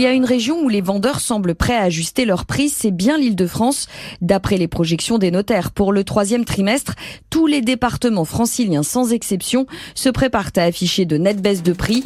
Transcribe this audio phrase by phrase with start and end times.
[0.00, 2.90] S'il y a une région où les vendeurs semblent prêts à ajuster leur prix, c'est
[2.90, 3.86] bien l'Île-de-France.
[4.22, 6.94] D'après les projections des notaires, pour le troisième trimestre,
[7.28, 12.02] tous les départements franciliens sans exception se préparent à afficher de nettes baisses de prix.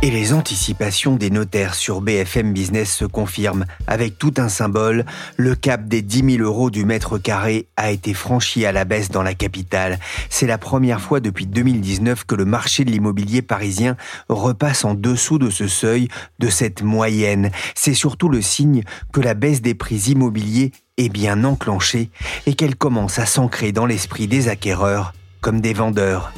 [0.00, 3.64] Et les anticipations des notaires sur BFM Business se confirment.
[3.88, 5.04] Avec tout un symbole,
[5.36, 9.10] le cap des 10 000 euros du mètre carré a été franchi à la baisse
[9.10, 9.98] dans la capitale.
[10.30, 13.96] C'est la première fois depuis 2019 que le marché de l'immobilier parisien
[14.28, 16.06] repasse en dessous de ce seuil,
[16.38, 17.50] de cette moyenne.
[17.74, 22.10] C'est surtout le signe que la baisse des prix immobiliers est bien enclenchée
[22.46, 26.32] et qu'elle commence à s'ancrer dans l'esprit des acquéreurs comme des vendeurs.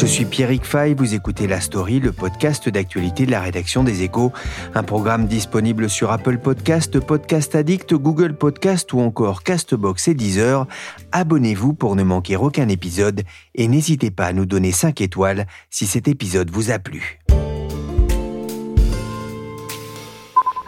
[0.00, 4.02] Je suis Pierrick Fay, vous écoutez La Story, le podcast d'actualité de la rédaction des
[4.02, 4.32] Échos,
[4.74, 10.66] un programme disponible sur Apple Podcast, Podcast Addict, Google Podcast ou encore Castbox et Deezer.
[11.12, 15.86] Abonnez-vous pour ne manquer aucun épisode et n'hésitez pas à nous donner 5 étoiles si
[15.86, 17.20] cet épisode vous a plu.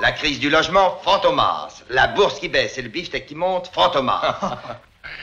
[0.02, 1.82] La crise du logement, fantomas.
[1.88, 4.58] La bourse qui baisse et le beefsteak qui monte, fantomas.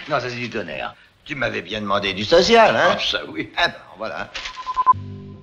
[0.10, 0.96] Non, ça c'est du tonnerre.
[1.30, 3.52] Tu m'avais bien demandé du social, hein Ah, ça oui.
[3.56, 4.32] Ah ben, voilà.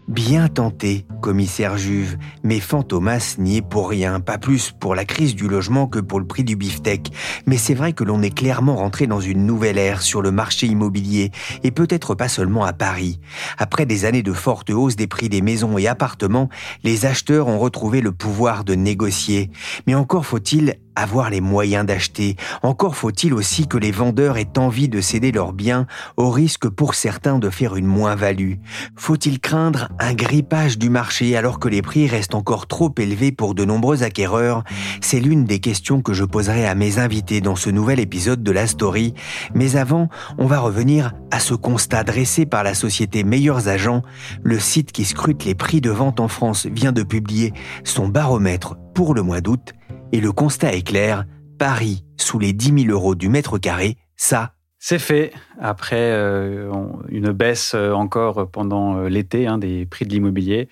[0.08, 5.36] Bien tenté, commissaire Juve, mais Fantomas n'y est pour rien, pas plus pour la crise
[5.36, 7.12] du logement que pour le prix du beefsteak.
[7.46, 10.66] Mais c'est vrai que l'on est clairement rentré dans une nouvelle ère sur le marché
[10.66, 11.30] immobilier,
[11.62, 13.20] et peut-être pas seulement à Paris.
[13.56, 16.48] Après des années de forte hausse des prix des maisons et appartements,
[16.82, 19.52] les acheteurs ont retrouvé le pouvoir de négocier.
[19.86, 22.36] Mais encore faut-il avoir les moyens d'acheter.
[22.62, 25.86] Encore faut-il aussi que les vendeurs aient envie de céder leurs biens
[26.16, 28.54] au risque pour certains de faire une moins-value.
[28.96, 33.54] Faut-il craindre un grippage du marché alors que les prix restent encore trop élevés pour
[33.54, 34.64] de nombreux acquéreurs?
[35.00, 38.50] C'est l'une des questions que je poserai à mes invités dans ce nouvel épisode de
[38.50, 39.14] la story.
[39.54, 40.08] Mais avant,
[40.38, 44.02] on va revenir à ce constat dressé par la société Meilleurs Agents.
[44.42, 47.52] Le site qui scrute les prix de vente en France vient de publier
[47.84, 49.74] son baromètre pour le mois d'août
[50.12, 51.24] et le constat est clair,
[51.58, 55.32] Paris sous les 10 000 euros du mètre carré, ça, C'est fait.
[55.60, 56.70] Après euh,
[57.08, 60.68] une baisse euh, encore pendant euh, l'été hein, des prix de l'immobilier,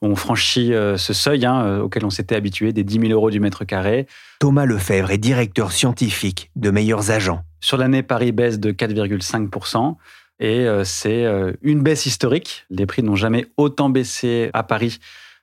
[0.00, 3.40] on franchit euh, ce seuil hein, auquel on s'était habitué, des 10 000 euros du
[3.40, 4.06] mètre carré.
[4.38, 7.42] Thomas Lefebvre est directeur scientifique de Meilleurs Agents.
[7.60, 9.96] Sur l'année, Paris baisse de 4,5%.
[10.40, 11.26] Et euh, c'est
[11.62, 12.64] une baisse historique.
[12.70, 14.98] Les prix n'ont jamais autant baissé à Paris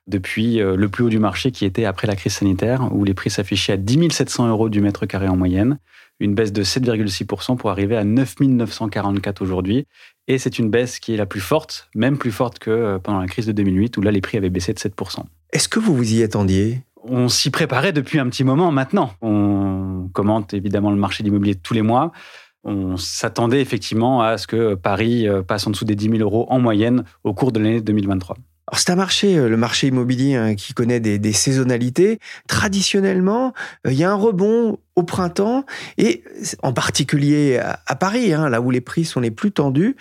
[0.06, 3.14] depuis euh, le plus haut du marché qui était après la crise sanitaire, où les
[3.14, 5.78] prix s'affichaient à 10 700 euros du mètre carré en moyenne.
[6.18, 9.86] Une baisse de 7,6% pour arriver à 9 944 aujourd'hui.
[10.28, 13.20] Et c'est une baisse qui est la plus forte, même plus forte que euh, pendant
[13.20, 15.24] la crise de 2008, où là, les prix avaient baissé de 7%.
[15.52, 16.82] Est-ce que vous vous y attendiez?
[17.08, 19.12] On s'y préparait depuis un petit moment maintenant.
[19.20, 22.12] On commente évidemment le marché de l'immobilier tous les mois.
[22.64, 26.46] On s'attendait effectivement à ce que Paris euh, passe en dessous des 10 000 euros
[26.48, 28.36] en moyenne au cours de l'année 2023.
[28.68, 32.18] Alors c'est un marché, euh, le marché immobilier, hein, qui connaît des, saisonnalités.
[32.48, 33.52] Traditionnellement,
[33.86, 35.64] euh, il y a un rebond au printemps
[35.98, 36.24] et
[36.62, 39.96] en particulier à, Paris, hein, là où les prix sont les plus tendus.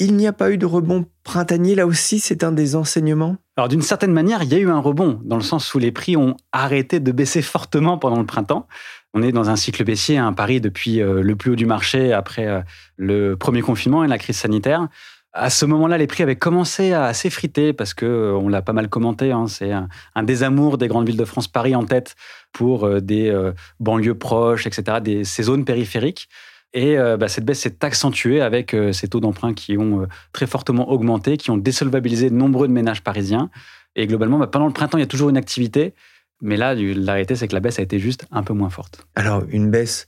[0.00, 1.74] Il n'y a pas eu de rebond printanier.
[1.74, 3.36] Là aussi, c'est un des enseignements.
[3.56, 5.92] Alors d'une certaine manière, il y a eu un rebond, dans le sens où les
[5.92, 8.66] prix ont arrêté de baisser fortement pendant le printemps.
[9.12, 12.12] On est dans un cycle baissier à Paris depuis euh, le plus haut du marché
[12.12, 12.64] après
[12.96, 14.88] le premier confinement et la crise sanitaire.
[15.32, 18.72] À ce moment-là, les prix avaient commencé à s'effriter parce que euh, on l'a pas
[18.72, 19.30] mal commenté.
[19.30, 19.88] hein, c'est un,
[20.22, 22.16] désamour des grandes villes de France, Paris en tête
[22.52, 26.28] pour euh, des euh, banlieues proches, etc., des, ces zones périphériques.
[26.72, 31.36] Et bah, cette baisse s'est accentuée avec ces taux d'emprunt qui ont très fortement augmenté,
[31.36, 33.50] qui ont désolvabilisé de nombreux ménages parisiens.
[33.96, 35.94] Et globalement, bah, pendant le printemps, il y a toujours une activité.
[36.40, 39.04] Mais là, la réalité, c'est que la baisse a été juste un peu moins forte.
[39.16, 40.06] Alors, une baisse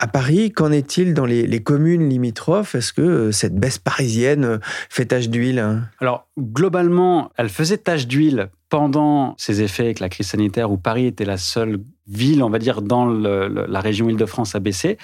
[0.00, 2.74] à Paris, qu'en est-il dans les, communes limitrophes?
[2.74, 4.58] Est-ce que euh, cette baisse parisienne euh,
[4.88, 5.82] fait tache d'huile?
[6.00, 11.04] Alors, globalement, elle faisait tache d'huile pendant ces effets avec la crise sanitaire où Paris
[11.04, 14.96] était la seule ville, on va dire, dans la région Île-de-France à baisser.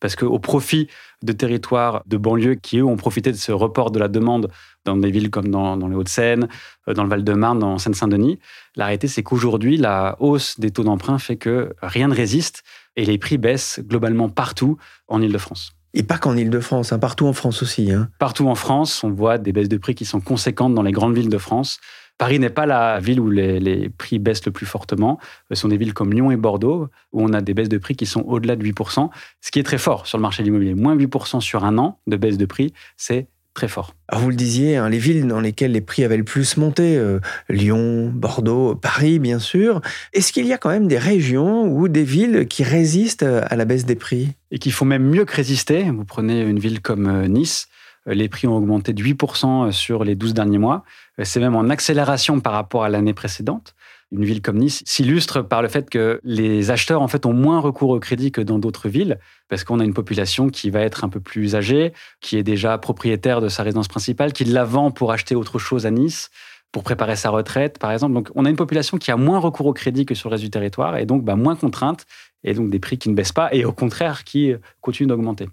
[0.00, 0.88] parce qu'au profit
[1.22, 4.50] de territoires de banlieue qui, eux, ont profité de ce report de la demande
[4.84, 6.48] dans des villes comme dans, dans les Hauts-de-Seine,
[6.88, 8.40] euh, dans le Val-de-Marne, dans Seine-Saint-Denis,
[8.74, 12.64] la réalité, c'est qu'aujourd'hui, la hausse des taux d'emprunt fait que rien ne résiste
[12.96, 14.76] et les prix baissent globalement partout
[15.08, 15.72] en Ile-de-France.
[15.94, 17.92] Et pas qu'en Ile-de-France, hein, partout en France aussi.
[17.92, 18.08] Hein.
[18.18, 21.14] Partout en France, on voit des baisses de prix qui sont conséquentes dans les grandes
[21.14, 21.80] villes de France.
[22.18, 25.18] Paris n'est pas la ville où les, prix baissent le plus fortement.
[25.50, 27.96] Ce sont des villes comme Lyon et Bordeaux, où on a des baisses de prix
[27.96, 29.10] qui sont au-delà de 8%,
[29.40, 30.74] ce qui est très fort sur le marché de l'immobilier.
[30.74, 33.94] Moins 8% sur un an de baisse de prix, c'est très fort.
[34.08, 36.96] Alors vous le disiez, hein, les villes dans lesquelles les prix avaient le plus monté,
[36.96, 39.80] euh, Lyon, Bordeaux, Paris bien sûr,
[40.12, 43.64] est-ce qu'il y a quand même des régions ou des villes qui résistent à la
[43.64, 44.30] baisse des prix?
[44.50, 45.84] Et qui font même mieux que résister.
[45.84, 47.68] Vous prenez une ville comme euh, Nice,
[48.06, 50.84] euh, les prix ont augmenté de 8% sur les 12 derniers mois.
[51.22, 53.74] C'est même en accélération par rapport à l'année précédente
[54.12, 57.60] une ville comme Nice s'illustre par le fait que les acheteurs en fait ont moins
[57.60, 59.18] recours au crédit que dans d'autres villes
[59.48, 62.76] parce qu'on a une population qui va être un peu plus âgée, qui est déjà
[62.78, 66.30] propriétaire de sa résidence principale, qui la vend pour acheter autre chose à Nice
[66.72, 68.14] pour préparer sa retraite, par exemple.
[68.14, 70.44] Donc, on a une population qui a moins recours au crédit que sur le reste
[70.44, 72.06] du territoire, et donc bah, moins contraintes,
[72.44, 75.48] et donc des prix qui ne baissent pas, et au contraire qui continuent d'augmenter.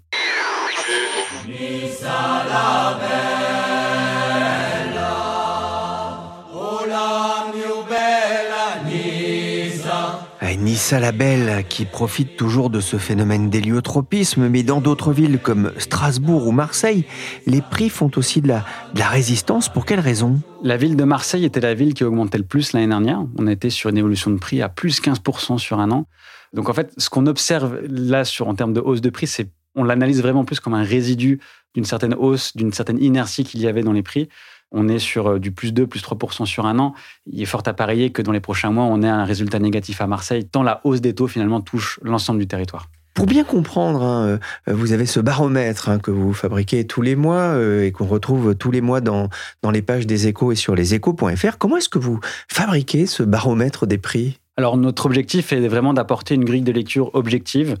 [10.70, 15.72] À la Belle, qui profite toujours de ce phénomène d'héliotropisme, mais dans d'autres villes comme
[15.78, 17.04] Strasbourg ou Marseille,
[17.46, 18.64] les prix font aussi de la,
[18.94, 19.68] résistance.
[19.68, 22.86] Pour quelles raisons La ville de Marseille était la ville qui augmentait le plus l'année
[22.86, 23.24] dernière.
[23.36, 26.06] On était sur une évolution de prix à plus 15% sur un an.
[26.52, 29.50] Donc en fait, ce qu'on observe là sur, en termes de hausse de prix, c'est
[29.74, 31.40] on l'analyse vraiment plus comme un résidu
[31.74, 34.28] d'une certaine hausse, d'une certaine inertie qu'il y avait dans les prix
[34.72, 36.94] on est sur euh, du plus 2, plus 3% sur un an.
[37.26, 40.00] Il est fort à parier que dans les prochains mois, on ait un résultat négatif
[40.00, 42.86] à Marseille, tant la hausse des taux finalement touche l'ensemble du territoire.
[43.14, 44.38] Pour bien comprendre, hein,
[44.68, 48.06] euh, vous avez ce baromètre hein, que vous fabriquez tous les mois euh, et qu'on
[48.06, 49.28] retrouve tous les mois dans,
[49.62, 51.58] dans les pages des échos et sur leséchos.fr.
[51.58, 54.38] Comment est-ce que vous fabriquez ce baromètre des prix?
[54.56, 57.76] Alors notre objectif est vraiment d'apporter une grille de lecture objective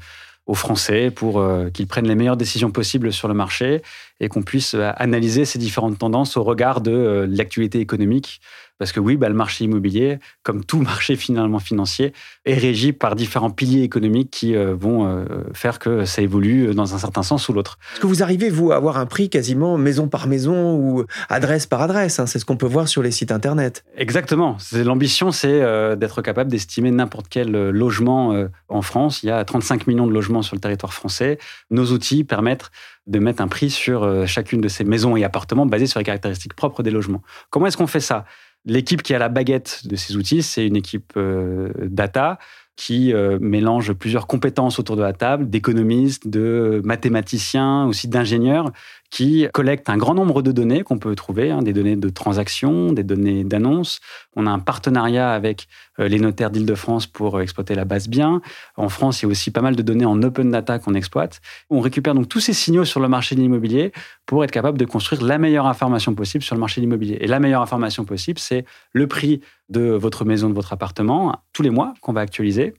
[0.46, 3.82] aux Français pour qu'ils prennent les meilleures décisions possibles sur le marché
[4.20, 8.40] et qu'on puisse euh, analyser ces différentes tendances au regard de euh, l'actualité économique.
[8.80, 12.12] Parce que oui, bah, le marché immobilier, comme tout marché finalement financier,
[12.44, 15.24] est régi par différents piliers économiques qui euh, vont
[15.54, 17.78] faire que ça évolue dans un certain sens ou l'autre.
[17.92, 21.66] Est-ce que vous arrivez, vous, à avoir un prix quasiment maison par maison ou adresse
[21.66, 22.26] par adresse hein?
[22.26, 23.84] C'est ce qu'on peut voir sur les sites Internet.
[23.96, 24.56] Exactement.
[24.72, 25.60] L'ambition, c'est
[25.96, 29.22] d'être capable d'estimer n'importe quel logement en France.
[29.22, 31.38] Il y a 35 millions de logements sur le territoire français.
[31.70, 32.70] Nos outils permettent
[33.06, 36.04] de mettre un prix sur euh, chacune de ces maisons et appartements basés sur les
[36.04, 37.22] caractéristiques propres des logements.
[37.50, 38.24] Comment est-ce qu'on fait ça?
[38.66, 42.38] L'équipe qui a la baguette de ces outils, c'est une équipe euh, data
[42.76, 48.72] qui euh, mélange plusieurs compétences autour de la table, d'économistes, de mathématiciens, aussi d'ingénieurs,
[49.10, 52.92] qui collectent un grand nombre de données qu'on peut trouver, hein, des données de transactions,
[52.92, 54.00] des données d'annonces.
[54.36, 55.66] On a un partenariat avec
[55.98, 58.40] euh, les notaires d'Île-de-France pour euh, exploiter la base bien.
[58.76, 61.40] En France, il y a aussi pas mal de données en open data qu'on exploite.
[61.70, 63.92] On récupère donc tous ces signaux sur le marché de l'immobilier
[64.26, 67.18] pour être capable de construire la meilleure information possible sur le marché de l'immobilier.
[67.20, 71.62] Et la meilleure information possible, c'est le prix de votre maison, de votre appartement, tous
[71.62, 72.74] les mois qu'on va actualiser.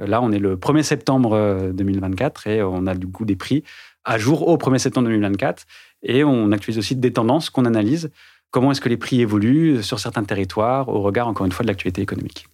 [0.00, 3.64] Euh, là, on est le 1er septembre 2024 et on a du coup des prix
[4.04, 5.64] à jour au 1er septembre 2024.
[6.02, 8.10] Et on actualise aussi des tendances qu'on analyse.
[8.50, 11.68] Comment est-ce que les prix évoluent sur certains territoires au regard, encore une fois, de
[11.68, 12.46] l'actualité économique?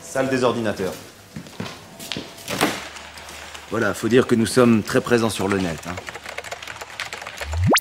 [0.00, 0.94] Salle des ordinateurs.
[3.70, 5.78] Voilà, faut dire que nous sommes très présents sur le net.
[5.88, 6.15] Hein.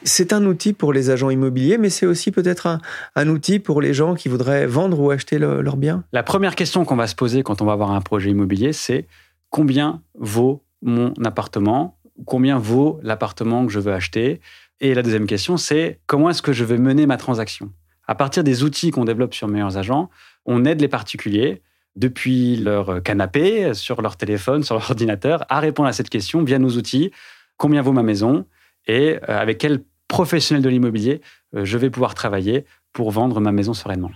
[0.07, 2.79] C'est un outil pour les agents immobiliers, mais c'est aussi peut-être
[3.15, 6.03] un, outil pour les gens qui voudraient vendre ou acheter leurs biens.
[6.13, 9.07] La première question qu'on va se poser quand on va avoir un projet immobilier, c'est
[9.50, 14.41] combien vaut mon appartement Combien vaut l'appartement que je veux acheter?
[14.79, 17.71] Et la deuxième question, c'est comment est-ce que je vais mener ma transaction?
[18.07, 20.12] À partir des outils qu'on développe sur Meilleurs Agents,
[20.45, 21.63] on aide les particuliers
[21.95, 26.59] depuis leur canapé, sur leur téléphone, sur leur ordinateur, à répondre à cette question via
[26.59, 27.12] nos outils.
[27.57, 28.45] Combien vaut ma maison?
[28.88, 31.21] Et euh, avec quel professionnel de l'immobilier,
[31.55, 34.12] euh, je vais pouvoir travailler pour vendre ma maison sereinement.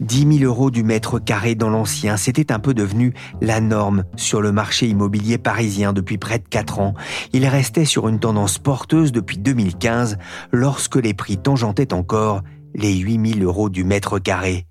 [0.00, 4.40] 10 000 euros du mètre carré dans l'ancien, c'était un peu devenu la norme sur
[4.40, 6.94] le marché immobilier parisien depuis près de 4 ans.
[7.32, 10.18] Il restait sur une tendance porteuse depuis 2015,
[10.52, 12.42] lorsque les prix tangentaient encore
[12.74, 14.66] les 8 000 euros du mètre carré.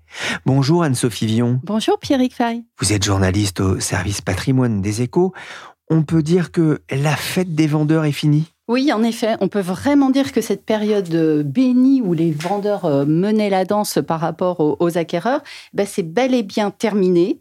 [0.46, 1.60] Bonjour Anne-Sophie Vion.
[1.64, 2.64] Bonjour Pierrick Fay.
[2.80, 5.34] Vous êtes journaliste au service patrimoine des échos
[5.90, 8.52] on peut dire que la fête des vendeurs est finie?
[8.68, 11.08] Oui, en effet, on peut vraiment dire que cette période
[11.46, 15.42] bénie où les vendeurs euh, menaient la danse par rapport aux, acquéreurs,
[15.72, 17.40] ben c'est bel et bien terminé.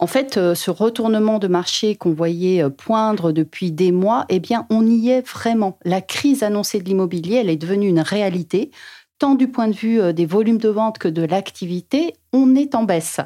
[0.00, 4.38] En fait, euh, ce retournement de marché qu'on voyait euh, poindre depuis des mois, eh
[4.38, 5.76] bien, on y est vraiment.
[5.84, 8.70] La crise annoncée de l'immobilier, elle est devenue une réalité,
[9.18, 12.76] tant du point de vue euh, des volumes de vente que de l'activité, on est
[12.76, 13.20] en baisse.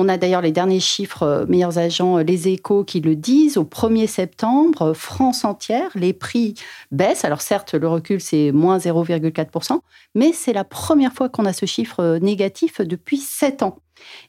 [0.00, 3.56] On a d'ailleurs les derniers chiffres meilleurs agents, les échos, qui le disent.
[3.58, 6.54] Au 1er septembre, France entière, les prix
[6.92, 7.24] baissent.
[7.24, 9.80] Alors certes, le recul, c'est moins 0,4%,
[10.14, 13.80] mais c'est la première fois qu'on a ce chiffre négatif depuis 7 ans.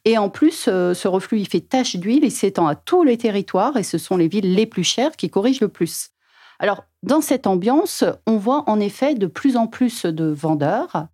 [0.05, 3.17] Et en plus, euh, ce reflux, il fait tache d'huile, il s'étend à tous les
[3.17, 6.09] territoires et ce sont les villes les plus chères qui corrigent le plus.
[6.57, 11.07] Alors, dans cette ambiance, on voit en effet de plus en plus de vendeurs.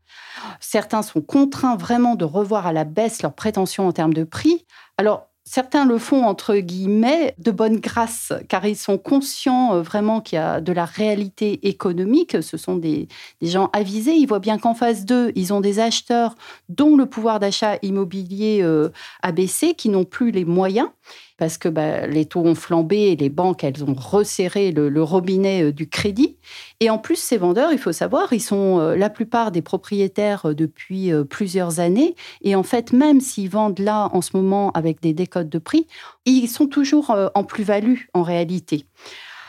[0.59, 4.65] Certains sont contraints vraiment de revoir à la baisse leurs prétentions en termes de prix.
[4.97, 10.19] Alors, Certains le font entre guillemets de bonne grâce, car ils sont conscients euh, vraiment
[10.19, 12.41] qu'il y a de la réalité économique.
[12.41, 13.07] Ce sont des,
[13.43, 14.15] gens avisés.
[14.15, 16.33] Ils voient bien qu'en face d'eux, ils ont des acheteurs
[16.67, 18.89] dont le pouvoir d'achat immobilier euh,
[19.21, 20.89] a baissé, qui n'ont plus les moyens
[21.37, 25.63] parce que bah, les taux ont flambé et les banques, elles ont resserré le, robinet
[25.63, 26.37] euh, du crédit.
[26.79, 30.49] Et en plus, ces vendeurs, il faut savoir, ils sont euh, la plupart des propriétaires
[30.49, 32.15] euh, depuis plusieurs années.
[32.41, 35.87] Et en fait, même s'ils vendent là en ce moment avec des décodes de prix,
[36.25, 38.85] ils sont toujours en plus-value en réalité.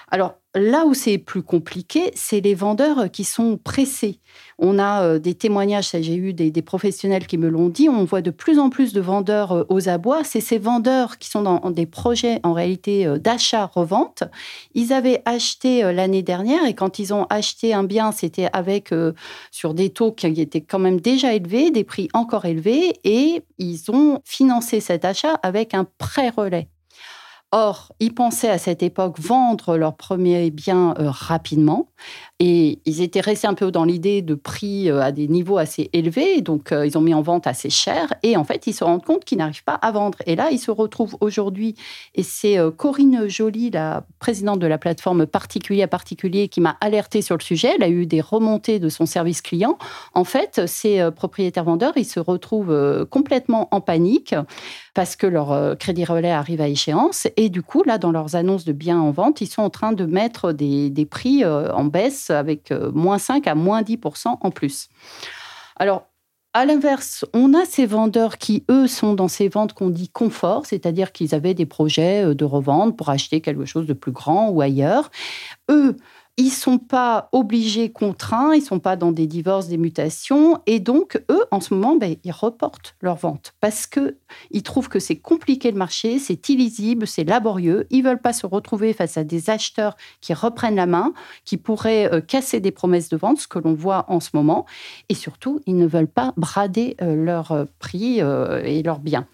[0.08, 4.20] Alors, Là où c'est plus compliqué, c'est les vendeurs qui sont pressés.
[4.58, 8.22] On a euh, des témoignages, j'ai eu des, professionnels qui me l'ont dit, on voit
[8.22, 10.24] de plus en plus de vendeurs euh, aux abois.
[10.24, 14.22] C'est ces vendeurs qui sont dans des projets en réalité euh, d'achat-revente.
[14.72, 18.94] Ils avaient acheté l'année dernière et quand ils ont acheté un bien, c'était avec
[19.50, 23.90] sur des taux qui étaient quand même déjà élevés, des prix encore élevés et ils
[23.90, 26.68] ont financé cet achat avec un prêt relais.
[27.52, 31.90] Or, ils pensaient à cette époque vendre leurs premiers biens euh, rapidement
[32.38, 35.90] et ils étaient restés un peu dans l'idée de prix euh, à des niveaux assez
[35.92, 38.84] élevés, donc euh, ils ont mis en vente assez cher et en fait ils se
[38.84, 40.18] rendent compte qu'ils n'arrivent pas à vendre.
[40.26, 41.74] Et là, ils se retrouvent aujourd'hui
[42.14, 47.22] et c'est Corinne Joly, la présidente de la plateforme particulier à particulier, qui m'a alerté
[47.22, 47.72] sur le sujet.
[47.76, 49.78] Elle a eu des remontées de son service client.
[50.14, 54.34] En fait, ces propriétaires vendeurs, ils se retrouvent complètement en panique
[54.94, 58.64] parce que leur crédit relais arrive à échéance et du coup, là, dans leurs annonces
[58.64, 62.25] de biens en vente, ils sont en train de mettre des, prix euh, en baisse
[62.30, 63.98] avec euh, moins 5 à moins 10
[64.40, 64.88] en plus.
[65.76, 66.06] Alors,
[66.54, 70.64] à l'inverse, on a ces vendeurs qui, eux, sont dans ces ventes qu'on dit confort,
[70.64, 74.48] c'est-à-dire qu'ils avaient des projets euh, de revente pour acheter quelque chose de plus grand
[74.48, 75.10] ou ailleurs.
[75.70, 75.96] Eux,
[76.38, 81.22] ils sont pas obligés, contraints, ils sont pas dans des divorces, des mutations, et donc
[81.30, 84.16] eux, en ce moment, ben, ils reportent leur vente parce que
[84.50, 87.86] ils trouvent que c'est compliqué le marché, c'est illisible, c'est laborieux.
[87.90, 91.14] Ils veulent pas se retrouver face à des acheteurs qui reprennent la main,
[91.44, 94.66] qui pourraient euh, casser des promesses de vente, ce que l'on voit en ce moment,
[95.08, 99.26] et surtout, ils ne veulent pas brader euh, leurs euh, prix et leurs biens.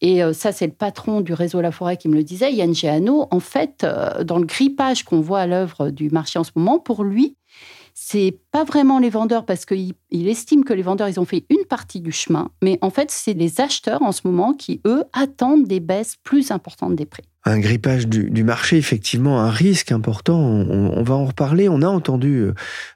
[0.00, 2.74] Et euh, ça, c'est le patron du réseau La Forêt qui me le disait, Yann
[2.74, 3.26] Géano.
[3.30, 6.78] En fait, euh, dans le grippage qu'on voit à l'œuvre du marché en ce moment,
[6.78, 7.36] pour lui,
[8.00, 11.64] c'est pas vraiment les vendeurs parce qu'il estime que les vendeurs ils ont fait une
[11.68, 15.66] partie du chemin, mais en fait c'est les acheteurs en ce moment qui eux attendent
[15.66, 17.24] des baisses plus importantes des prix.
[17.44, 20.38] Un grippage du, marché, effectivement, un risque important.
[20.38, 21.68] On, va en reparler.
[21.70, 22.54] On a entendu euh,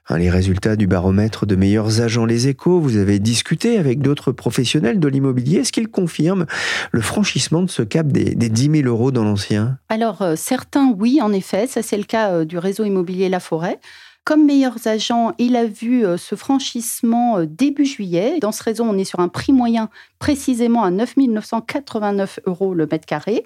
[0.09, 2.79] hein, les résultats du baromètre de meilleurs agents Les Échos.
[2.79, 5.59] Vous avez discuté avec d'autres professionnels de l'immobilier.
[5.59, 6.45] Est-ce qu'ils confirment
[6.91, 9.79] le franchissement de ce cap des, des 10 000 euros dans l'ancien?
[9.89, 11.65] Alors, euh, certains, oui, en effet.
[11.65, 13.79] Ça, c'est le cas euh, du réseau immobilier La Forêt.
[14.25, 18.39] Comme meilleurs agents, il a vu euh, ce franchissement euh, début juillet.
[18.39, 22.87] Dans ce réseau, on est sur un prix moyen précisément à 9 989 euros le
[22.89, 23.45] mètre carré.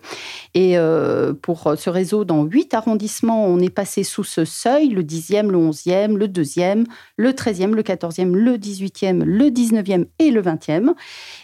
[0.54, 5.02] Et euh, pour ce réseau, dans huit arrondissements, on est passé sous ce seuil, le
[5.02, 10.44] 10e, le 11e, le 2e, le 13e, le 14e, le 18e, le 19e et le
[10.44, 10.94] 20e.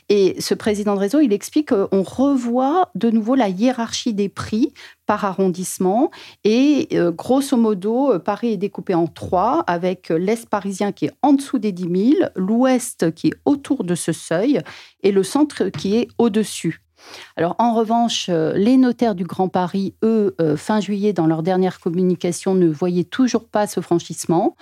[0.09, 4.73] Et ce président de réseau, il explique qu'on revoit de nouveau la hiérarchie des prix
[5.05, 6.11] par arrondissement.
[6.43, 11.33] Et euh, grosso modo, Paris est découpé en trois, avec l'Est parisien qui est en
[11.33, 14.61] dessous des 10 000, l'Ouest qui est autour de ce seuil
[15.01, 16.83] et le centre qui est au-dessus.
[17.35, 21.79] Alors en revanche, euh, les notaires du Grand Paris, eux, fin juillet, dans leur dernière
[21.79, 24.55] communication, ne voyaient toujours pas ce franchissement.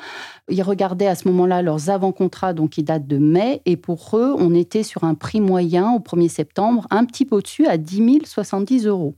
[0.50, 4.36] Ils regardaient à ce moment-là leurs avant-contrats, donc qui datent de mai, et pour eux,
[4.38, 8.22] on était sur un prix moyen au 1er septembre, un petit peu au-dessus, à 10
[8.26, 9.16] 070 euros.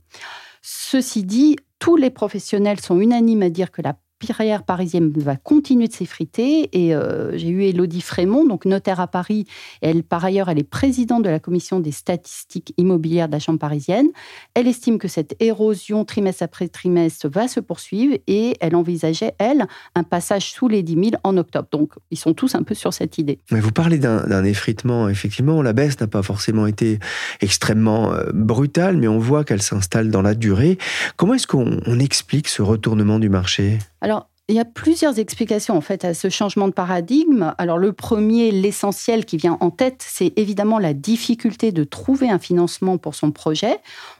[0.62, 3.94] Ceci dit, tous les professionnels sont unanimes à dire que la
[4.30, 6.68] immobilière parisienne va continuer de s'effriter.
[6.72, 9.46] Et euh, j'ai eu Elodie Frémont, donc notaire à Paris.
[9.80, 13.58] elle, par ailleurs, elle est présidente de la commission des statistiques immobilières de la Chambre
[13.58, 14.08] parisienne.
[14.54, 19.66] Elle estime que cette érosion trimestre après trimestre va se poursuivre et elle envisageait, elle,
[19.94, 21.68] un passage sous les 10 000 en octobre.
[21.72, 23.38] Donc, ils sont tous un peu sur cette idée.
[23.50, 25.08] Vous parlez d'un effritement.
[25.08, 26.98] Effectivement, la baisse n'a pas forcément été
[27.40, 30.78] extrêmement euh, brutale, mais on voit qu'elle s'installe dans la durée.
[31.16, 33.78] Comment est-ce qu'on explique ce retournement du marché?
[34.04, 37.54] Alors, il y a plusieurs explications en fait à ce changement de paradigme.
[37.56, 42.38] Alors le premier, l'essentiel qui vient en tête, c'est évidemment la difficulté de trouver un
[42.38, 43.78] financement pour son projet.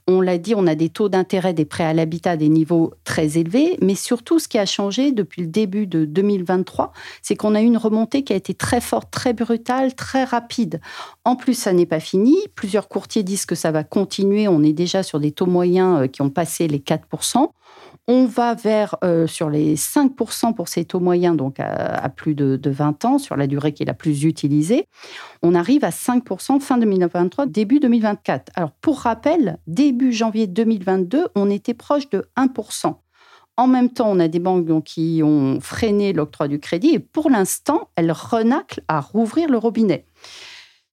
[0.08, 3.36] On l'a dit, on a des taux d'intérêt des prêts à l'habitat des niveaux très
[3.36, 7.60] élevés, mais surtout ce qui a changé depuis le début de 2023, c'est qu'on a
[7.60, 10.80] eu une remontée qui a été très forte, très brutale, très rapide.
[11.26, 12.38] En plus, ça n'est pas fini.
[12.54, 14.48] Plusieurs courtiers disent que ça va continuer.
[14.48, 17.06] On est déjà sur des taux moyens euh, qui ont passé les 4
[18.06, 22.58] on va vers euh, sur les 5% pour ces taux moyens, donc à, plus de,
[22.64, 24.88] 20 ans, sur la durée qui est la plus utilisée.
[25.42, 28.52] On arrive à 5% fin 2023, début 2024.
[28.54, 32.94] Alors pour rappel, début janvier 2022, on était proche de 1%.
[33.56, 37.30] En même temps, on a des banques qui ont freiné l'octroi du crédit et pour
[37.30, 40.06] l'instant, elles renaclent à rouvrir le robinet.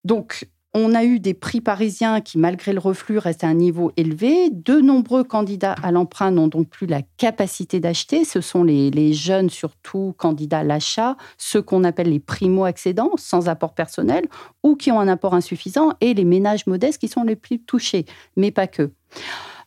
[0.03, 3.91] Donc, on a eu des prix parisiens qui, malgré le reflux, restent à un niveau
[3.97, 4.49] élevé.
[4.49, 8.23] De nombreux candidats à l'emprunt n'ont donc plus la capacité d'acheter.
[8.23, 13.73] Ce sont les, jeunes, surtout candidats à l'achat, ceux qu'on appelle les primo-accédants, sans apport
[13.73, 14.27] personnel,
[14.63, 18.05] ou qui ont un apport insuffisant, et les ménages modestes qui sont les plus touchés,
[18.37, 18.91] mais pas que.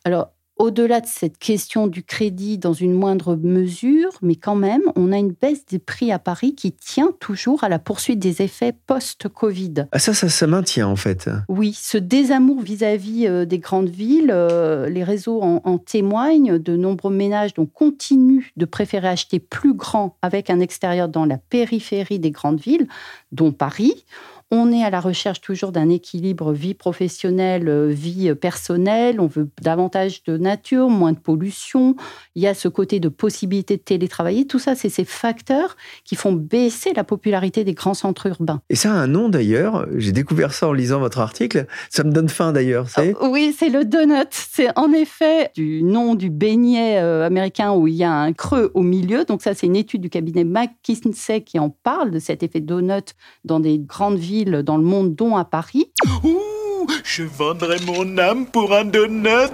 [0.03, 5.11] Alors, au-delà de cette question du crédit dans une moindre mesure, mais quand même, on
[5.11, 8.73] a une baisse des prix à Paris qui tient toujours à la poursuite des effets
[8.87, 9.87] post-Covid.
[9.91, 11.29] Ah ça, ça se maintient en fait.
[11.49, 16.57] Oui, ce désamour vis-à-vis euh, des grandes villes, euh, les réseaux en, témoignent.
[16.57, 21.37] De nombreux ménages donc, continuent de préférer acheter plus grand avec un extérieur dans la
[21.37, 22.87] périphérie des grandes villes,
[23.31, 24.05] dont Paris.
[24.51, 29.19] On est à la recherche toujours d'un équilibre vie professionnelle, euh, vie personnelle.
[29.19, 31.95] On veut davantage de nature, moins de pollution.
[32.35, 34.45] Il y a ce côté de possibilité de télétravailler.
[34.45, 38.61] Tout ça, c'est ces facteurs qui font baisser la popularité des grands centres urbains.
[38.69, 39.87] Et ça a un nom d'ailleurs.
[39.95, 41.65] J'ai découvert ça en lisant votre article.
[41.89, 42.85] Ça me donne faim d'ailleurs.
[43.21, 44.27] Oh, oui, c'est le donut.
[44.29, 48.69] C'est en effet du nom du beignet euh, américain où il y a un creux
[48.75, 49.25] au milieu.
[49.25, 53.15] Donc ça, c'est une étude du cabinet McKinsey qui en parle de cet effet donut
[53.43, 55.85] dans des grandes villes dans le monde, dont à Paris.
[56.23, 59.53] Ouh, je vendrais mon âme pour un donut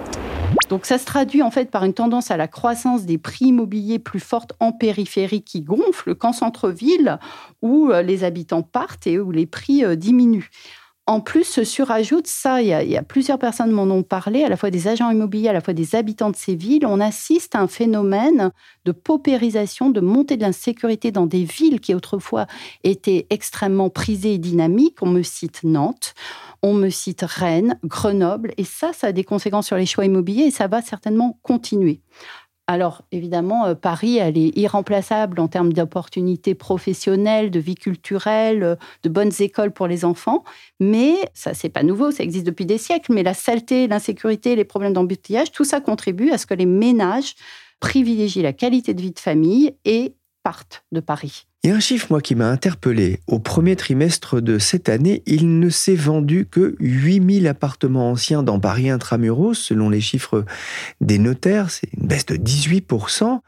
[0.68, 3.98] donc ça se traduit en fait par une tendance à la croissance des prix immobiliers
[3.98, 7.18] plus forte en périphérie qui gonfle qu'en centre-ville
[7.60, 10.50] où euh, les habitants partent et où les prix euh, diminuent.
[11.12, 14.56] En plus, se surajoute ça, il y, a, plusieurs personnes m'en ont parlé, à la
[14.56, 16.86] fois des agents immobiliers, à la fois des habitants de ces villes.
[16.86, 18.50] On assiste à un phénomène
[18.86, 22.46] de paupérisation, de montée de l'insécurité dans des villes qui autrefois
[22.82, 25.02] étaient extrêmement prisées et dynamiques.
[25.02, 26.14] On me cite Nantes,
[26.62, 30.44] on me cite Rennes, Grenoble, et ça, ça a des conséquences sur les choix immobiliers
[30.44, 32.00] et ça va certainement continuer.
[32.72, 38.76] Alors, évidemment, euh, Paris, elle est irremplaçable en termes d'opportunités professionnelles, de vie culturelle, euh,
[39.02, 40.42] de bonnes écoles pour les enfants.
[40.80, 43.12] Mais ça, c'est pas nouveau, ça existe depuis des siècles.
[43.12, 47.34] Mais la saleté, l'insécurité, les problèmes d'embouteillage, tout ça contribue à ce que les ménages
[47.78, 51.44] privilégient la qualité de vie de famille et partent de Paris.
[51.64, 53.20] Il y a un chiffre, moi, qui m'a interpellé.
[53.28, 58.58] Au premier trimestre de cette année, il ne s'est vendu que 8000 appartements anciens dans
[58.58, 60.44] Paris intramuros, selon les chiffres
[61.00, 61.70] des notaires.
[61.70, 63.42] C'est une baisse de 18%.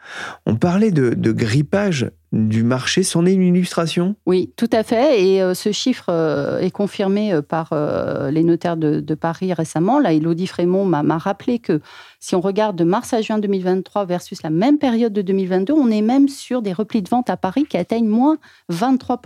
[0.46, 3.02] On parlait de, de grippage du marché.
[3.02, 4.16] C'en est une illustration?
[4.26, 5.24] Oui, tout à fait.
[5.24, 7.72] Et euh, ce chiffre euh, est confirmé euh, par
[8.30, 10.00] les notaires de, Paris récemment.
[10.00, 11.80] Là, Elodie Frémont m'a rappelé que
[12.18, 15.88] si on regarde de mars à juin 2023 versus la même période de 2022, on
[15.90, 18.38] est même sur des replis de vente à Paris qui atteignent moins
[18.70, 19.22] 23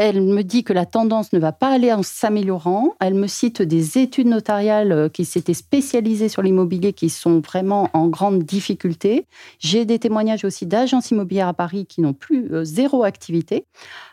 [0.00, 2.94] elle me dit que la tendance ne va pas aller en s'améliorant.
[3.00, 7.90] Elle me cite des études notariales euh, qui s'étaient spécialisées sur l'immobilier qui sont vraiment
[7.94, 9.26] en grande difficulté.
[9.58, 13.64] J'ai des témoignages aussi d'agences immobilières à Paris qui n'ont plus euh, zéro activité.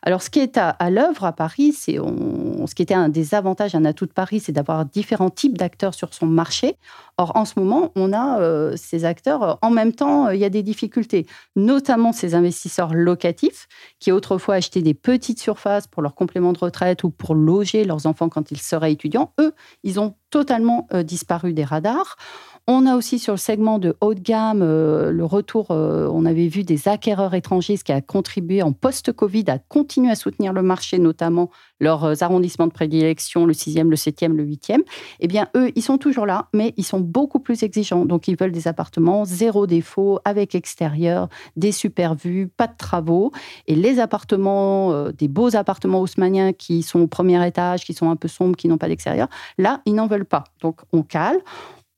[0.02, 3.76] Alors, ce qui est à, l'œuvre à Paris, c'est ce qui était un des avantages,
[3.76, 6.78] un atout de Paris, c'est d'avoir différents types d'acteurs sur son marché.
[7.18, 9.60] Or, en ce moment, on a euh, ces acteurs.
[9.62, 13.68] En même temps, il y a des difficultés, notamment ces investisseurs locatifs
[14.00, 18.06] qui autrefois achetaient des petites surfaces pour leur complément de retraite ou pour loger leurs
[18.06, 22.18] enfants quand ils seraient étudiants, eux, ils ont totalement euh, disparu des radars.
[22.68, 26.26] On a aussi sur le segment de haut de gamme euh, le retour, euh, on
[26.26, 30.52] avait vu des acquéreurs étrangers, ce qui a contribué en post-Covid à continuer à soutenir
[30.52, 34.80] le marché, notamment leurs arrondissements de prédilection, le 6e, le 7e, le 8e.
[35.20, 38.04] Eh bien, eux, ils sont toujours là, mais ils sont beaucoup plus exigeants.
[38.04, 43.32] Donc, ils veulent des appartements zéro défaut, avec extérieur, des super vues, pas de travaux.
[43.68, 48.10] Et les appartements, euh, des beaux appartements haussmanniens qui sont au premier étage, qui sont
[48.10, 49.28] un peu sombres, qui n'ont pas d'extérieur,
[49.60, 50.46] là, ils n'en veulent pas.
[50.62, 51.38] Donc, on cale.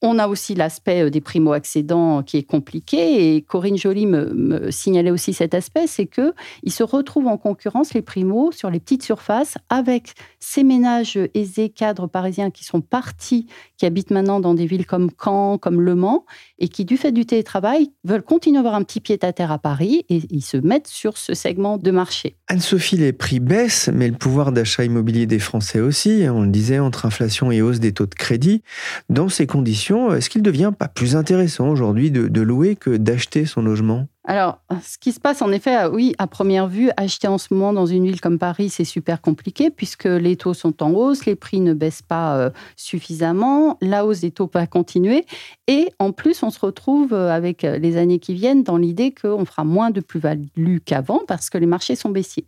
[0.03, 5.09] On a aussi l'aspect euh, des primo-accédants qui est compliqué et Corinne Joly me, signalait
[5.09, 9.01] aussi cet aspect, c'est que ils se retrouvent en concurrence les primos sur les petites
[9.01, 14.67] surfaces avec ces ménages aisés cadres parisiens qui sont partis, qui habitent maintenant dans des
[14.67, 16.25] villes comme Caen, comme Le Mans
[16.59, 19.51] et qui du fait du télétravail veulent continuer à avoir un petit pied à terre
[19.51, 22.35] à Paris et ils se mettent sur ce segment de marché.
[22.47, 26.25] Anne-Sophie, les prix baissent, mais le pouvoir d'achat immobilier des Français aussi.
[26.29, 28.61] On le disait entre inflation et hausse des taux de crédit.
[29.09, 33.45] Dans ces conditions est-ce qu'il ne devient pas plus intéressant aujourd'hui de louer que d'acheter
[33.45, 34.07] son logement?
[34.29, 37.53] Alors, ce qui se passe en effet, euh, oui, à première vue, acheter en ce
[37.53, 41.25] moment dans une ville comme Paris, c'est super compliqué puisque les taux sont en hausse,
[41.25, 45.25] les prix ne baissent pas euh, suffisamment, la hausse des taux va continuer
[45.67, 49.45] et en plus, on se retrouve euh, avec les années qui viennent dans l'idée qu'on
[49.45, 52.45] fera moins de plus-value qu'avant parce que les marchés sont baissiers.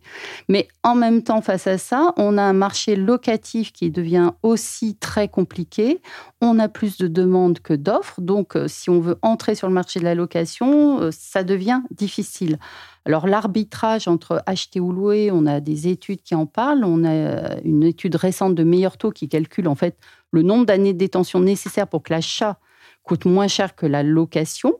[0.50, 4.96] Mais en même temps, face à ça, on a un marché locatif qui devient aussi
[4.96, 6.02] très compliqué.
[6.42, 8.20] On a plus de demandes que d'offres.
[8.20, 12.58] Donc, si on veut entrer sur le marché de la location, ça devient difficile.
[13.04, 16.84] Alors l'arbitrage entre acheter ou louer, on a des études qui en parlent.
[16.84, 19.96] On a une étude récente de Meilleur Taux qui calcule en fait
[20.30, 22.58] le nombre d'années de détention nécessaires pour que l'achat
[23.02, 24.78] coûte moins cher que la location.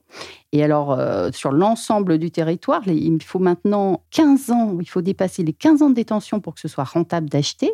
[0.53, 5.43] Et alors, euh, sur l'ensemble du territoire, il faut maintenant 15 ans, il faut dépasser
[5.43, 7.73] les 15 ans de détention pour que ce soit rentable d'acheter.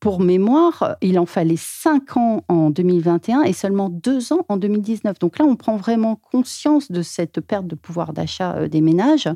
[0.00, 5.18] Pour mémoire, il en fallait 5 ans en 2021 et seulement 2 ans en 2019.
[5.18, 9.28] Donc là, on prend vraiment conscience de cette perte de pouvoir d'achat euh, des ménages.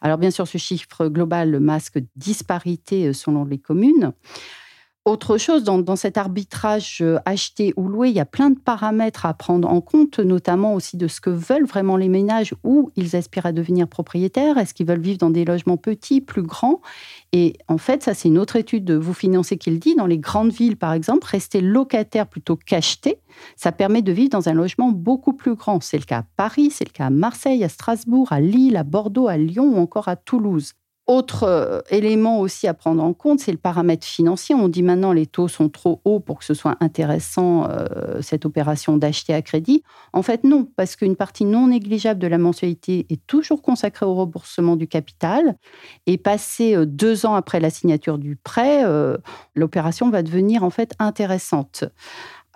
[0.00, 4.12] Alors bien sûr, ce chiffre global masque disparité euh, selon les communes.
[5.08, 9.24] Autre chose, dans, cet arbitrage euh, acheté ou loué, il y a plein de paramètres
[9.24, 13.16] à prendre en compte, notamment aussi de ce que veulent vraiment les ménages, où ils
[13.16, 16.82] aspirent à devenir propriétaires, est-ce qu'ils veulent vivre dans des logements petits, plus grands
[17.32, 20.06] Et en fait, ça c'est une autre étude de Vous Financer qui le dit, dans
[20.06, 23.18] les grandes villes par exemple, rester locataire plutôt qu'acheter,
[23.56, 25.82] ça permet de vivre dans un logement beaucoup plus grand.
[25.82, 28.84] C'est le cas à Paris, c'est le cas à Marseille, à Strasbourg, à Lille, à
[28.84, 30.74] Bordeaux, à Lyon ou encore à Toulouse.
[31.08, 34.54] Autre euh, élément aussi à prendre en compte, c'est le paramètre financier.
[34.54, 38.44] On dit maintenant les taux sont trop hauts pour que ce soit intéressant euh, cette
[38.44, 39.82] opération d'acheter à crédit.
[40.12, 44.14] En fait, non, parce qu'une partie non négligeable de la mensualité est toujours consacrée au
[44.14, 45.56] remboursement du capital.
[46.06, 48.84] Et passé euh, deux ans après la signature du prêt,
[49.54, 51.84] l'opération va devenir en fait intéressante.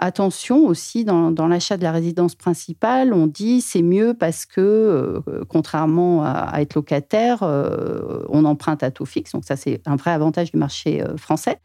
[0.04, 5.44] Attention aussi, dans, l'achat de la résidence principale, on dit c'est mieux parce que, euh,
[5.48, 9.30] contrairement à, être locataire, euh, on emprunte à taux fixe.
[9.30, 11.60] Donc ça, c'est un vrai avantage du marché euh, français.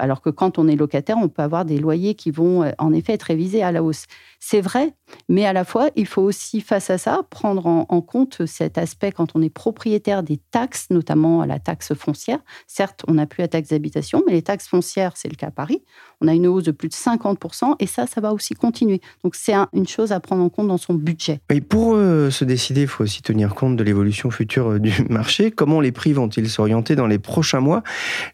[0.00, 3.12] Alors que quand on est locataire, on peut avoir des loyers qui vont en effet
[3.12, 4.06] être révisés à la hausse.
[4.38, 4.94] C'est vrai,
[5.28, 8.78] mais à la fois, il faut aussi, face à ça, prendre en, en compte cet
[8.78, 12.38] aspect quand on est propriétaire des taxes, notamment la taxe foncière.
[12.66, 15.50] Certes, on n'a plus la taxe d'habitation, mais les taxes foncières, c'est le cas à
[15.50, 15.82] Paris.
[16.20, 19.00] On a une hausse de plus de 50% et ça, ça va aussi continuer.
[19.24, 21.40] Donc c'est une chose à prendre en compte dans son budget.
[21.50, 24.92] Et pour euh, se décider, il faut aussi tenir compte de l'évolution future euh, du
[25.08, 25.50] marché.
[25.50, 27.82] Comment les prix vont-ils s'orienter dans les prochains mois?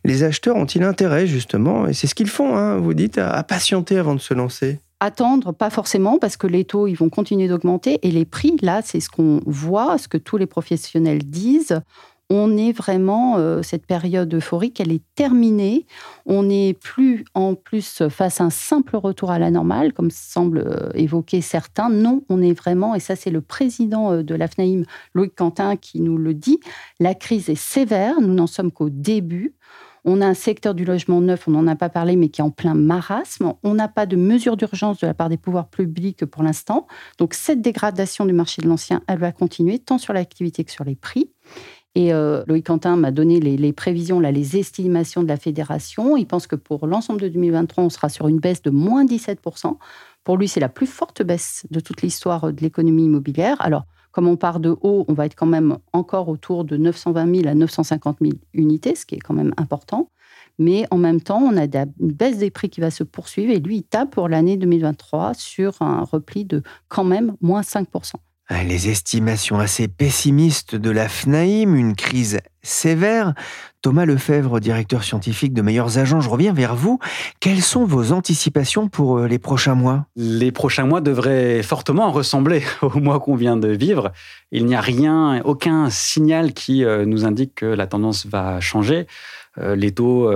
[0.05, 1.56] Les acheteurs ont-ils intérêt justement,
[1.89, 5.53] et c'est ce qu'ils font, hein, vous dites, à patienter avant de se lancer Attendre,
[5.53, 7.99] pas forcément, parce que les taux, ils vont continuer d'augmenter.
[8.03, 11.83] Et les prix, là, c'est ce qu'on voit, ce que tous les professionnels disent
[12.29, 15.87] on est vraiment, euh, cette période euphorique, elle est terminée.
[16.25, 20.59] On n'est plus en plus face à un simple retour à la normale, comme semble
[20.67, 21.89] euh, évoquer certains.
[21.89, 24.83] Non, on est vraiment, et ça c'est le président euh, de l'AFNAIM,
[25.15, 26.59] Loïc Quentin, qui nous le dit,
[26.99, 29.55] la crise est sévère, nous n'en sommes qu'au début.
[30.09, 32.45] On a un secteur du logement neuf, on n'en a pas parlé, mais qui est
[32.45, 33.55] en plein marasme.
[33.65, 36.87] On n'a pas de mesures d'urgence de la part des pouvoirs publics pour l'instant.
[37.19, 40.85] Donc cette dégradation du marché de l'ancien, elle va continuer, tant sur l'activité que sur
[40.85, 41.33] les prix.
[41.97, 46.17] Et euh, Loïc Quentin m'a donné les, prévisions, là, les estimations de la fédération.
[46.17, 49.77] Il pense que pour l'ensemble de 2023, on sera sur une baisse de moins 17%.
[50.23, 53.57] Pour lui, c'est la plus forte baisse de toute l'histoire de l'économie immobilière.
[53.61, 53.87] Alors,
[54.17, 57.49] comme on part de haut, on va être quand même encore autour de 920 000
[57.49, 60.09] à 950 000 unités, ce qui est quand même important.
[60.59, 63.53] Mais en même temps, on a une baisse des prix qui va se poursuivre.
[63.53, 68.15] Et lui, il tape pour l'année 2023 sur un repli de quand même moins 5%.
[68.49, 73.35] Les estimations assez pessimistes de la FNAIM, une crise sévère.
[73.83, 77.01] Thomas Lefebvre, directeur scientifique de Meilleurs Agents, je reviens vers vous.
[77.41, 80.07] Quelles sont vos anticipations pour euh, les prochains mois?
[80.15, 84.13] Les prochains mois devraient fortement ressembler au mois qu'on vient de vivre.
[84.53, 89.09] Il n'y a rien, aucun signal qui euh, nous indique que la tendance va changer.
[89.59, 90.31] Euh, les taux,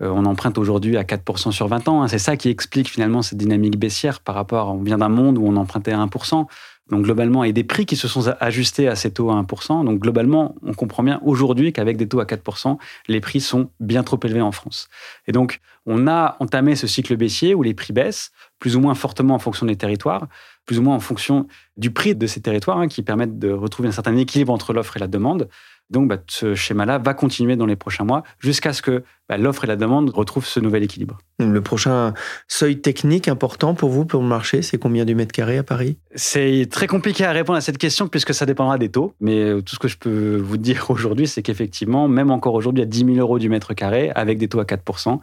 [0.00, 2.02] on emprunte aujourd'hui à 4% sur 20 ans.
[2.02, 2.08] Hein.
[2.08, 5.46] C'est ça qui explique finalement cette dynamique baissière par rapport, on vient d'un monde où
[5.46, 6.46] on empruntait à 1%
[6.90, 9.84] donc globalement, et des prix qui se sont ajustés à ces taux à 1%.
[9.84, 12.76] Donc globalement, on comprend bien aujourd'hui qu'avec des taux à 4%,
[13.08, 14.88] les prix sont bien trop élevés en France.
[15.26, 18.94] Et donc, on a entamé ce cycle baissier où les prix baissent, plus ou moins
[18.94, 20.28] fortement en fonction des territoires,
[20.66, 23.88] plus ou moins en fonction du prix de ces territoires, hein, qui permettent de retrouver
[23.88, 25.48] un certain équilibre entre l'offre et la demande.
[25.90, 29.64] Donc, bah, ce schéma-là va continuer dans les prochains mois jusqu'à ce que bah, l'offre
[29.64, 31.18] et la demande retrouvent ce nouvel équilibre.
[31.38, 32.14] Le prochain
[32.48, 35.98] seuil technique important pour vous, pour le marché, c'est combien du mètre carré à Paris?
[36.14, 39.14] C'est très compliqué à répondre à cette question puisque ça dépendra des taux.
[39.20, 42.82] Mais euh, tout ce que je peux vous dire aujourd'hui, c'est qu'effectivement, même encore aujourd'hui,
[42.82, 45.20] à 10 000 euros du mètre carré, avec des taux à 4%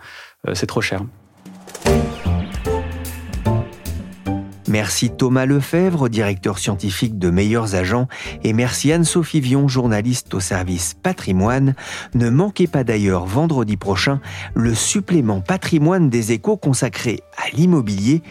[0.47, 1.01] euh, c'est trop cher.
[4.71, 8.07] Merci Thomas Lefebvre, directeur scientifique de Meilleurs Agents,
[8.45, 11.75] et merci Anne-Sophie Vion, journaliste au service patrimoine.
[12.13, 14.21] Ne manquez pas d'ailleurs vendredi prochain
[14.53, 18.21] le supplément patrimoine des échos consacré à l'immobilier.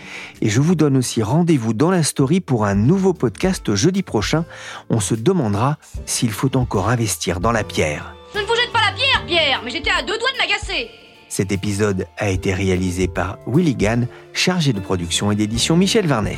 [0.41, 4.47] Et je vous donne aussi rendez-vous dans la story pour un nouveau podcast jeudi prochain.
[4.89, 5.77] On se demandera
[6.07, 8.15] s'il faut encore investir dans la pierre.
[8.35, 11.00] Je ne vous jette pas la pierre, Pierre, mais j'étais à deux doigts de m'agacer.
[11.31, 16.37] Cet épisode a été réalisé par Willy Gann, chargé de production et d'édition Michel Varnet.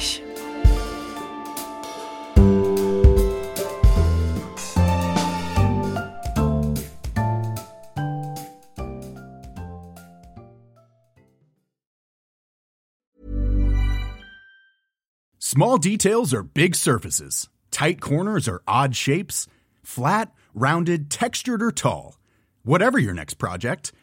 [15.38, 17.48] Small details are big surfaces.
[17.70, 19.46] Tight corners are odd shapes.
[19.83, 22.18] Flat, rounded, textured, or tall.
[22.64, 23.92] Whatever your next project,